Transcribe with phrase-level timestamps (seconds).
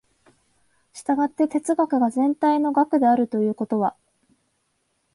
[0.93, 3.95] 従って哲学が全体の学であるということは、